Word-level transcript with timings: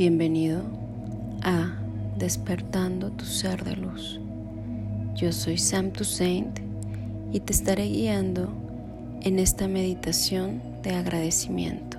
Bienvenido 0.00 0.62
a 1.42 1.74
Despertando 2.16 3.10
tu 3.10 3.26
Ser 3.26 3.64
de 3.64 3.76
Luz. 3.76 4.18
Yo 5.14 5.30
soy 5.30 5.58
Sam 5.58 5.90
Toussaint 5.90 6.58
y 7.32 7.40
te 7.40 7.52
estaré 7.52 7.84
guiando 7.84 8.48
en 9.20 9.38
esta 9.38 9.68
meditación 9.68 10.62
de 10.82 10.94
agradecimiento. 10.94 11.98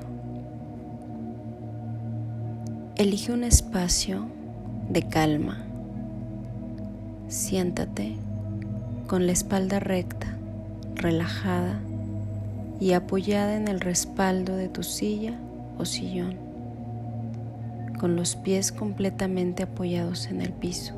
Elige 2.96 3.34
un 3.34 3.44
espacio 3.44 4.26
de 4.90 5.04
calma. 5.04 5.64
Siéntate 7.28 8.16
con 9.06 9.28
la 9.28 9.34
espalda 9.34 9.80
recta, 9.80 10.36
relajada 10.96 11.80
y 12.80 12.94
apoyada 12.94 13.56
en 13.56 13.68
el 13.68 13.80
respaldo 13.80 14.56
de 14.56 14.70
tu 14.70 14.82
silla 14.82 15.40
o 15.78 15.86
sillón, 15.86 16.41
con 18.02 18.16
los 18.16 18.36
pies 18.36 18.72
completamente 18.72 19.62
apoyados 19.62 20.26
en 20.26 20.42
el 20.42 20.54
piso 20.54 20.96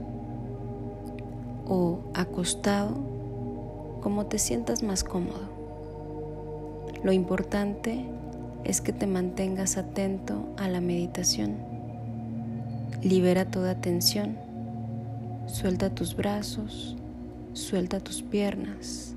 o 1.67 1.99
acostado 2.13 3.99
como 3.99 4.27
te 4.27 4.39
sientas 4.39 4.83
más 4.83 5.03
cómodo. 5.03 5.49
Lo 7.03 7.11
importante 7.11 8.05
es 8.63 8.79
que 8.79 8.93
te 8.93 9.05
mantengas 9.05 9.75
atento 9.75 10.47
a 10.55 10.69
la 10.69 10.79
meditación. 10.79 11.57
Libera 13.01 13.51
toda 13.51 13.81
tensión. 13.81 14.37
Suelta 15.47 15.89
tus 15.89 16.15
brazos, 16.15 16.95
suelta 17.51 17.99
tus 17.99 18.21
piernas. 18.21 19.13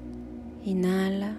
Inhala. 0.65 1.37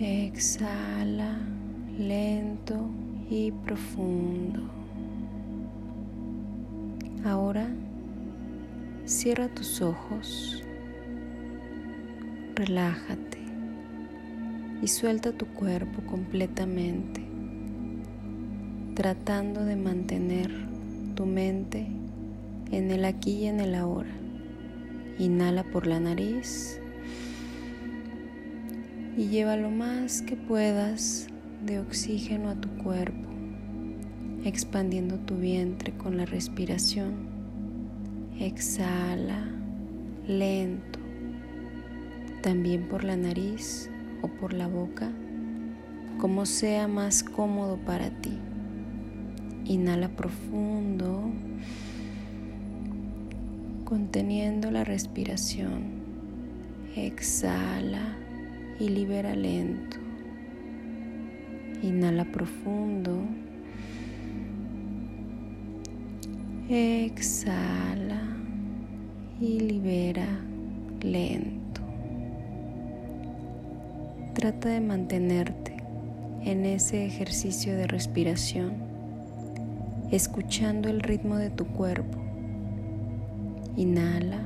Exhala 0.00 1.38
lento 1.96 2.90
y 3.32 3.50
profundo. 3.50 4.60
Ahora 7.24 7.66
cierra 9.06 9.48
tus 9.48 9.80
ojos, 9.80 10.62
relájate 12.54 13.38
y 14.82 14.86
suelta 14.86 15.32
tu 15.32 15.46
cuerpo 15.46 16.02
completamente, 16.02 17.22
tratando 18.94 19.64
de 19.64 19.76
mantener 19.76 20.50
tu 21.14 21.24
mente 21.24 21.86
en 22.70 22.90
el 22.90 23.06
aquí 23.06 23.30
y 23.30 23.46
en 23.46 23.60
el 23.60 23.74
ahora. 23.74 24.12
Inhala 25.18 25.64
por 25.64 25.86
la 25.86 26.00
nariz 26.00 26.78
y 29.16 29.28
lleva 29.28 29.56
lo 29.56 29.70
más 29.70 30.20
que 30.20 30.36
puedas 30.36 31.31
de 31.64 31.78
oxígeno 31.78 32.48
a 32.50 32.54
tu 32.54 32.68
cuerpo, 32.82 33.28
expandiendo 34.44 35.16
tu 35.18 35.36
vientre 35.36 35.92
con 35.92 36.16
la 36.16 36.24
respiración. 36.24 37.12
Exhala 38.40 39.48
lento, 40.26 40.98
también 42.42 42.88
por 42.88 43.04
la 43.04 43.16
nariz 43.16 43.90
o 44.22 44.28
por 44.28 44.52
la 44.52 44.66
boca, 44.66 45.10
como 46.18 46.46
sea 46.46 46.88
más 46.88 47.22
cómodo 47.22 47.76
para 47.78 48.10
ti. 48.10 48.38
Inhala 49.64 50.08
profundo, 50.08 51.30
conteniendo 53.84 54.70
la 54.70 54.82
respiración. 54.82 56.02
Exhala 56.96 58.16
y 58.80 58.88
libera 58.88 59.36
lento. 59.36 59.98
Inhala 61.82 62.24
profundo. 62.24 63.18
Exhala 66.68 68.22
y 69.40 69.58
libera 69.60 70.26
lento. 71.00 71.82
Trata 74.34 74.68
de 74.68 74.80
mantenerte 74.80 75.76
en 76.44 76.64
ese 76.64 77.04
ejercicio 77.04 77.76
de 77.76 77.86
respiración, 77.86 78.74
escuchando 80.10 80.88
el 80.88 81.00
ritmo 81.00 81.36
de 81.36 81.50
tu 81.50 81.66
cuerpo. 81.66 82.18
Inhala. 83.76 84.40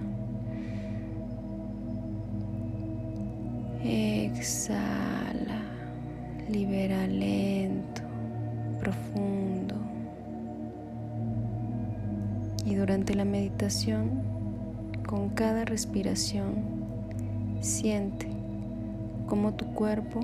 Exhala, 3.84 5.62
libera 6.48 7.06
lento, 7.06 8.02
profundo. 8.80 9.74
Y 12.64 12.74
durante 12.74 13.14
la 13.14 13.24
meditación, 13.24 14.22
con 15.06 15.30
cada 15.30 15.64
respiración, 15.64 16.54
siente 17.60 18.28
cómo 19.26 19.54
tu 19.54 19.66
cuerpo 19.74 20.20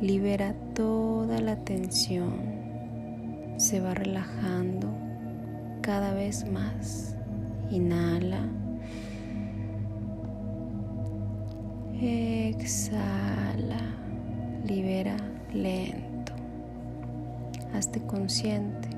libera 0.00 0.54
toda 0.74 1.40
la 1.40 1.56
tensión, 1.56 2.34
se 3.56 3.80
va 3.80 3.94
relajando 3.94 4.88
cada 5.80 6.12
vez 6.14 6.50
más. 6.50 7.16
Inhala. 7.70 8.40
Exhala, 12.00 13.80
libera 14.66 15.16
lento. 15.52 16.32
Hazte 17.72 18.00
consciente 18.00 18.88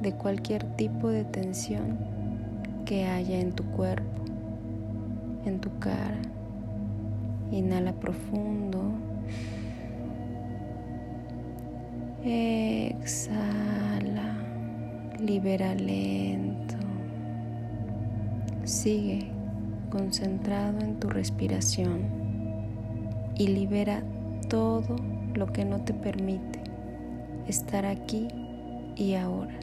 de 0.00 0.12
cualquier 0.12 0.62
tipo 0.76 1.08
de 1.08 1.24
tensión 1.24 1.98
que 2.84 3.06
haya 3.06 3.40
en 3.40 3.52
tu 3.52 3.64
cuerpo, 3.64 4.22
en 5.44 5.60
tu 5.60 5.76
cara. 5.78 6.20
Inhala 7.50 7.92
profundo. 7.92 8.82
Exhala, 12.24 13.56
libera 15.18 15.74
lento. 15.74 16.76
Sigue 18.64 19.30
concentrado 19.90 20.80
en 20.80 21.00
tu 21.00 21.08
respiración 21.08 22.26
y 23.36 23.48
libera 23.48 24.02
todo 24.48 24.96
lo 25.34 25.46
que 25.52 25.64
no 25.64 25.80
te 25.80 25.94
permite 25.94 26.60
estar 27.46 27.84
aquí 27.84 28.28
y 28.96 29.14
ahora. 29.14 29.54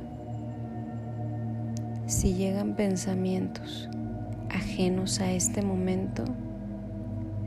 Si 2.06 2.34
llegan 2.34 2.76
pensamientos 2.76 3.90
ajenos 4.50 5.20
a 5.20 5.32
este 5.32 5.62
momento, 5.62 6.26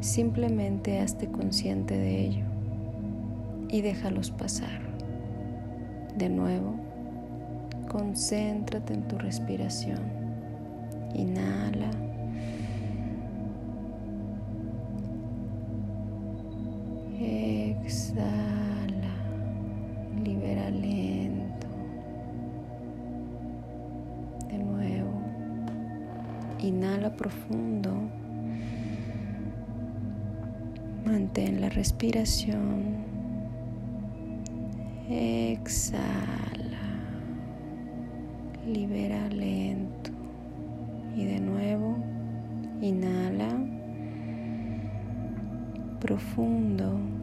simplemente 0.00 1.00
hazte 1.00 1.28
consciente 1.28 1.96
de 1.96 2.20
ello 2.26 2.44
y 3.68 3.80
déjalos 3.80 4.30
pasar. 4.30 4.80
De 6.16 6.28
nuevo, 6.28 6.74
concéntrate 7.88 8.94
en 8.94 9.02
tu 9.06 9.18
respiración. 9.18 10.00
Inhala. 11.14 11.90
Exhala, 17.18 19.14
libera 20.22 20.68
lento. 20.68 21.66
De 24.50 24.58
nuevo, 24.58 25.22
inhala 26.58 27.16
profundo. 27.16 27.90
Mantén 31.06 31.62
la 31.62 31.70
respiración. 31.70 33.06
Exhala, 35.08 35.96
libera 38.66 39.26
lento. 39.30 40.10
Y 41.16 41.24
de 41.24 41.40
nuevo, 41.40 41.96
inhala 42.82 43.48
profundo 45.98 47.15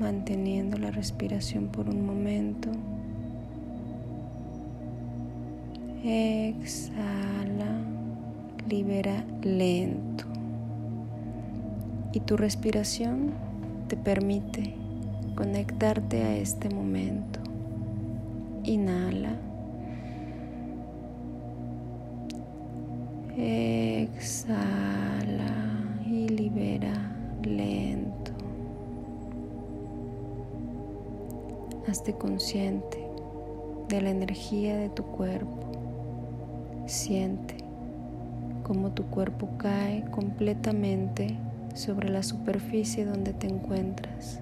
manteniendo 0.00 0.78
la 0.78 0.90
respiración 0.90 1.68
por 1.68 1.88
un 1.88 2.04
momento. 2.04 2.70
Exhala, 6.02 7.70
libera 8.68 9.24
lento. 9.42 10.24
Y 12.12 12.20
tu 12.20 12.36
respiración 12.36 13.32
te 13.88 13.96
permite 13.96 14.74
conectarte 15.36 16.22
a 16.22 16.36
este 16.36 16.70
momento. 16.70 17.40
Inhala. 18.64 19.36
Exhala 23.36 24.70
y 26.06 26.28
libera 26.28 26.94
lento. 27.42 27.99
Hazte 31.88 32.12
consciente 32.12 32.98
de 33.88 34.02
la 34.02 34.10
energía 34.10 34.76
de 34.76 34.90
tu 34.90 35.02
cuerpo. 35.02 35.72
Siente 36.86 37.56
cómo 38.62 38.92
tu 38.92 39.04
cuerpo 39.06 39.48
cae 39.56 40.04
completamente 40.10 41.36
sobre 41.74 42.10
la 42.10 42.22
superficie 42.22 43.04
donde 43.04 43.32
te 43.32 43.46
encuentras. 43.46 44.40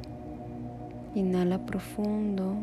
Inhala 1.15 1.65
profundo. 1.65 2.57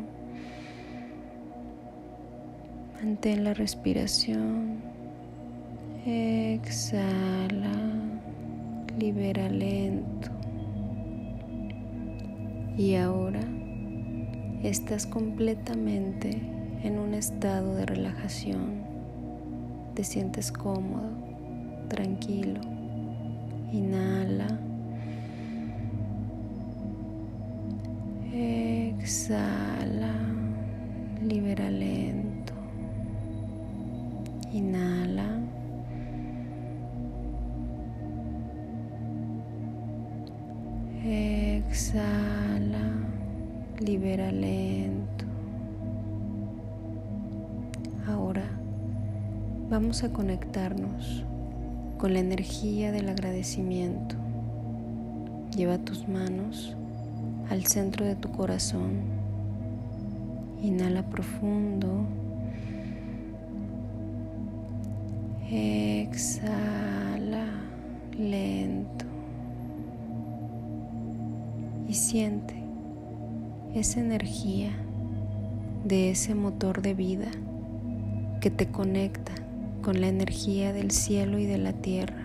Mantén 2.94 3.44
la 3.44 3.54
respiración. 3.54 4.82
Exhala. 6.04 7.72
Libera 8.98 9.48
lento. 9.48 10.30
Y 12.76 12.94
ahora 12.94 13.40
estás 14.62 15.06
completamente 15.06 16.30
en 16.82 16.98
un 16.98 17.14
estado 17.14 17.74
de 17.74 17.86
relajación. 17.86 18.84
Te 19.94 20.04
sientes 20.04 20.52
cómodo, 20.52 21.10
tranquilo. 21.88 22.60
Inhala. 23.72 24.60
Exhala. 28.32 30.14
Libera 31.22 31.70
lento. 31.70 32.52
Inhala. 34.52 35.35
Libera 43.86 44.32
lento. 44.32 45.24
Ahora 48.08 48.42
vamos 49.70 50.02
a 50.02 50.12
conectarnos 50.12 51.24
con 51.96 52.12
la 52.12 52.18
energía 52.18 52.90
del 52.90 53.08
agradecimiento. 53.08 54.16
Lleva 55.56 55.78
tus 55.78 56.08
manos 56.08 56.76
al 57.48 57.64
centro 57.66 58.04
de 58.04 58.16
tu 58.16 58.32
corazón. 58.32 59.02
Inhala 60.60 61.04
profundo. 61.04 62.08
Exhala 65.48 66.34
lento. 68.18 69.04
Y 71.86 71.94
siente 71.94 72.65
esa 73.78 74.00
energía 74.00 74.70
de 75.84 76.10
ese 76.10 76.34
motor 76.34 76.80
de 76.80 76.94
vida 76.94 77.30
que 78.40 78.50
te 78.50 78.68
conecta 78.68 79.32
con 79.82 80.00
la 80.00 80.08
energía 80.08 80.72
del 80.72 80.90
cielo 80.90 81.38
y 81.38 81.44
de 81.44 81.58
la 81.58 81.74
tierra. 81.74 82.24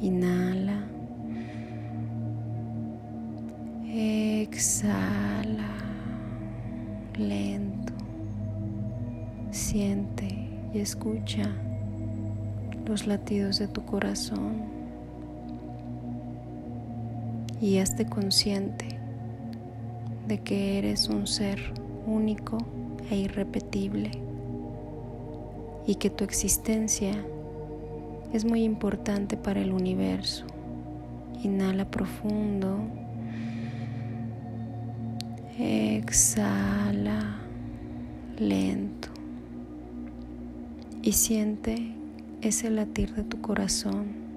Inhala. 0.00 0.84
Exhala. 3.92 5.68
Lento. 7.18 7.92
Siente 9.50 10.48
y 10.72 10.78
escucha 10.78 11.42
los 12.86 13.08
latidos 13.08 13.58
de 13.58 13.66
tu 13.66 13.84
corazón. 13.84 14.79
Y 17.60 17.78
hazte 17.78 18.06
consciente 18.06 18.86
de 20.26 20.38
que 20.38 20.78
eres 20.78 21.08
un 21.08 21.26
ser 21.26 21.60
único 22.06 22.58
e 23.10 23.16
irrepetible 23.16 24.10
y 25.86 25.96
que 25.96 26.10
tu 26.10 26.24
existencia 26.24 27.12
es 28.32 28.44
muy 28.44 28.62
importante 28.62 29.36
para 29.36 29.60
el 29.60 29.72
universo. 29.72 30.46
Inhala 31.42 31.90
profundo. 31.90 32.78
Exhala 35.58 37.40
lento. 38.38 39.08
Y 41.02 41.12
siente 41.12 41.94
ese 42.40 42.70
latir 42.70 43.14
de 43.14 43.24
tu 43.24 43.40
corazón. 43.40 44.29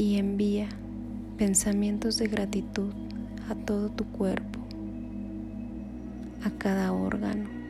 Y 0.00 0.16
envía 0.16 0.68
pensamientos 1.36 2.16
de 2.16 2.28
gratitud 2.28 2.92
a 3.50 3.54
todo 3.54 3.90
tu 3.90 4.04
cuerpo, 4.04 4.60
a 6.42 6.50
cada 6.58 6.92
órgano 6.92 7.60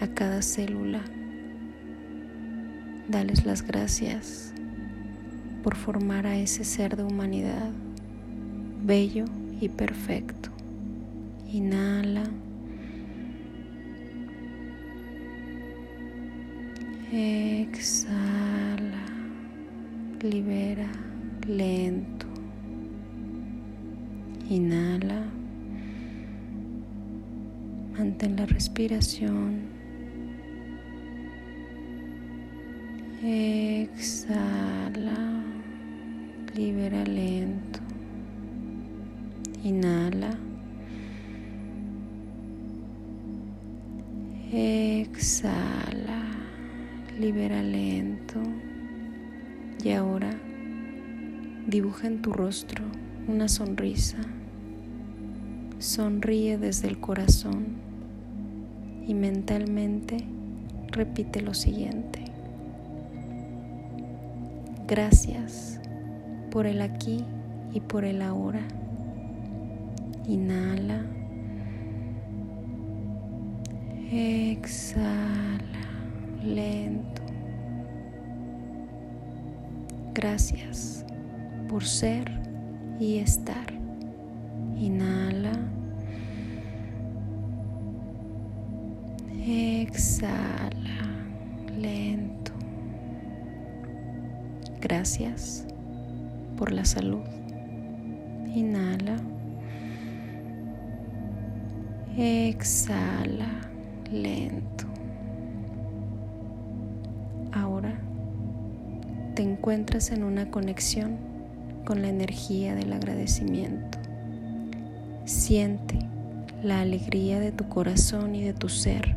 a 0.00 0.06
cada 0.08 0.42
célula. 0.42 1.00
Dales 3.08 3.44
las 3.46 3.62
gracias 3.62 4.52
por 5.62 5.76
formar 5.76 6.26
a 6.26 6.36
ese 6.36 6.64
ser 6.64 6.96
de 6.96 7.04
humanidad 7.04 7.70
bello 8.82 9.24
y 9.60 9.68
perfecto. 9.68 10.50
Inhala. 11.52 12.24
Exhala. 17.12 18.85
Libera 20.22 20.90
lento. 21.46 22.26
Inhala. 24.48 25.22
Mantén 27.96 28.36
la 28.36 28.46
respiración 28.46 29.76
Exhala, 33.28 35.42
libera 36.54 37.04
lento. 37.04 37.80
Inhala. 39.64 40.38
Exhala, 44.52 46.22
libera 47.18 47.60
lento. 47.62 48.40
Y 49.86 49.92
ahora 49.92 50.34
dibuja 51.68 52.08
en 52.08 52.20
tu 52.20 52.32
rostro 52.32 52.82
una 53.28 53.46
sonrisa. 53.46 54.16
Sonríe 55.78 56.58
desde 56.58 56.88
el 56.88 56.98
corazón 56.98 57.66
y 59.06 59.14
mentalmente 59.14 60.24
repite 60.88 61.40
lo 61.40 61.54
siguiente. 61.54 62.24
Gracias 64.88 65.78
por 66.50 66.66
el 66.66 66.82
aquí 66.82 67.24
y 67.72 67.78
por 67.78 68.04
el 68.04 68.22
ahora. 68.22 68.66
Inhala. 70.26 71.06
Exhala 74.10 75.62
lento. 76.44 77.25
Gracias 80.16 81.04
por 81.68 81.84
ser 81.84 82.24
y 82.98 83.18
estar. 83.18 83.70
Inhala. 84.78 85.52
Exhala 89.46 90.38
lento. 91.78 92.52
Gracias 94.80 95.66
por 96.56 96.72
la 96.72 96.86
salud. 96.86 97.24
Inhala. 98.54 99.18
Exhala 102.16 103.60
lento. 104.10 104.85
Te 109.36 109.42
encuentras 109.42 110.12
en 110.12 110.24
una 110.24 110.50
conexión 110.50 111.18
con 111.84 112.00
la 112.00 112.08
energía 112.08 112.74
del 112.74 112.90
agradecimiento. 112.94 113.98
Siente 115.26 115.98
la 116.62 116.80
alegría 116.80 117.38
de 117.38 117.52
tu 117.52 117.68
corazón 117.68 118.34
y 118.34 118.42
de 118.42 118.54
tu 118.54 118.70
ser 118.70 119.14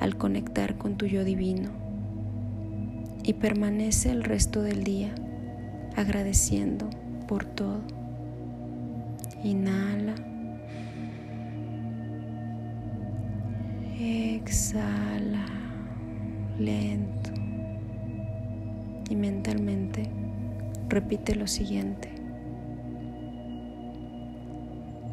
al 0.00 0.18
conectar 0.18 0.76
con 0.76 0.98
tu 0.98 1.06
yo 1.06 1.24
divino 1.24 1.70
y 3.24 3.32
permanece 3.32 4.10
el 4.10 4.22
resto 4.22 4.60
del 4.60 4.84
día 4.84 5.14
agradeciendo 5.96 6.90
por 7.26 7.46
todo. 7.46 7.80
Inhala. 9.42 10.14
Exhala 13.98 15.46
lento 16.58 17.17
y 19.08 19.16
mentalmente 19.16 20.10
repite 20.88 21.34
lo 21.34 21.46
siguiente. 21.46 22.10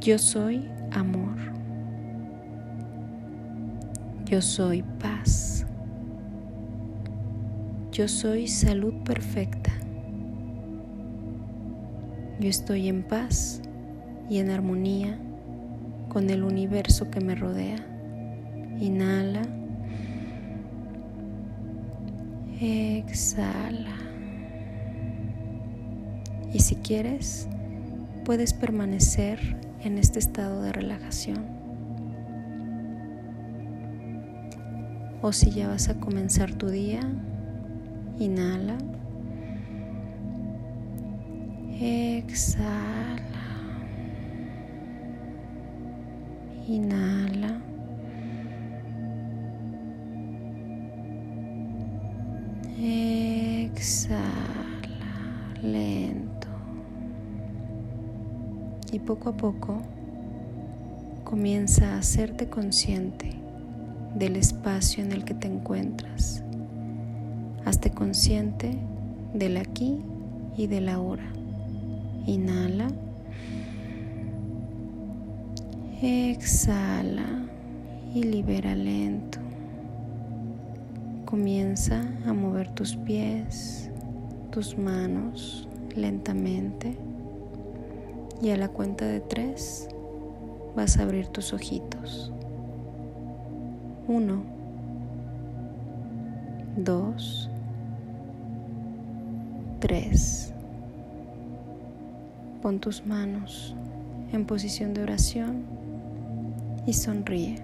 Yo 0.02 0.18
soy 0.18 0.70
amor. 0.92 1.36
Yo 4.26 4.42
soy 4.42 4.84
paz. 5.00 5.66
Yo 7.92 8.08
soy 8.08 8.48
salud 8.48 8.94
perfecta. 9.04 9.72
Yo 12.40 12.50
estoy 12.50 12.90
en 12.90 13.04
paz 13.04 13.62
y 14.30 14.40
en 14.40 14.50
armonía 14.50 15.18
con 16.10 16.30
el 16.30 16.44
universo 16.44 17.10
que 17.10 17.22
me 17.22 17.36
rodea. 17.36 17.78
Inhala. 18.80 19.42
Exhala. 22.60 23.98
Y 26.54 26.60
si 26.60 26.76
quieres, 26.78 27.50
puedes 28.24 28.54
permanecer 28.54 29.58
en 29.82 29.98
este 29.98 30.20
estado 30.20 30.62
de 30.62 30.72
relajación. 30.72 31.46
O 35.22 35.34
si 35.34 35.52
ya 35.52 35.68
vas 35.68 35.90
a 35.90 36.00
comenzar 36.00 36.54
tu 36.54 36.70
día, 36.70 37.02
inhala. 38.20 38.78
Exhala. 41.78 43.20
Inhala. 46.68 47.65
Exhala 53.86 54.82
lento. 55.62 56.48
Y 58.92 58.98
poco 58.98 59.30
a 59.30 59.38
poco 59.38 59.80
comienza 61.24 61.94
a 61.94 62.00
hacerte 62.00 62.50
consciente 62.50 63.30
del 64.16 64.38
espacio 64.38 65.04
en 65.04 65.12
el 65.12 65.24
que 65.24 65.36
te 65.36 65.48
encuentras. 65.48 66.44
Hazte 67.64 67.92
consciente 67.92 68.76
del 69.36 69.56
aquí 69.58 70.02
y 70.58 70.66
del 70.66 70.90
ahora. 70.90 71.32
Inhala. 72.26 72.88
Exhala 76.02 77.46
y 78.16 78.24
libera 78.24 78.74
lento. 78.74 79.45
Comienza 81.26 82.04
a 82.28 82.34
mover 82.34 82.70
tus 82.70 82.96
pies, 82.96 83.90
tus 84.52 84.78
manos 84.78 85.68
lentamente 85.96 86.96
y 88.42 88.52
a 88.52 88.58
la 88.58 88.70
cuenta 88.70 89.06
de 89.06 89.22
tres 89.22 89.90
vas 90.76 90.98
a 90.98 91.04
abrir 91.04 91.28
tus 91.28 91.52
ojitos. 91.52 92.32
Uno, 94.08 94.44
dos, 96.78 97.50
tres. 99.80 100.54
Pon 102.62 102.80
tus 102.80 103.06
manos 103.06 103.76
en 104.32 104.46
posición 104.46 104.94
de 104.94 105.02
oración 105.02 105.64
y 106.86 106.94
sonríe. 106.94 107.56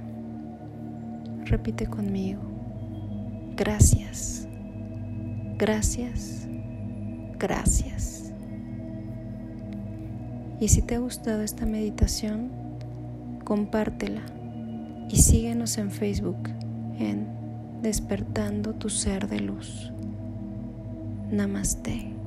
Repite 1.46 1.86
conmigo. 1.86 2.51
Gracias. 3.64 4.48
Gracias. 5.60 6.48
Gracias. 7.38 8.34
Y 10.60 10.68
si 10.68 10.82
te 10.82 10.96
ha 10.96 10.98
gustado 10.98 11.44
esta 11.44 11.68
meditación, 11.68 12.50
compártela 13.44 14.24
y 15.10 15.18
síguenos 15.18 15.78
en 15.78 15.92
Facebook 15.92 16.50
en 16.98 17.28
Despertando 17.84 18.74
tu 18.74 18.90
ser 18.90 19.28
de 19.28 19.42
luz. 19.42 19.92
Namaste. 21.30 22.21